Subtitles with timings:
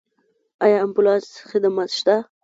[0.63, 2.15] آیا امبولانس خدمات شته؟